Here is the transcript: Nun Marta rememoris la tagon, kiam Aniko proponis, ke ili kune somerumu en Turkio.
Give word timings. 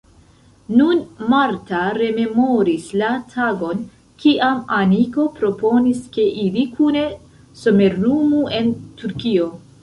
Nun 0.77 1.01
Marta 1.33 1.81
rememoris 1.97 2.87
la 3.01 3.09
tagon, 3.33 3.83
kiam 4.23 4.63
Aniko 4.79 5.27
proponis, 5.37 6.01
ke 6.17 6.27
ili 6.47 6.65
kune 6.79 7.05
somerumu 7.61 8.43
en 8.63 8.75
Turkio. 9.05 9.49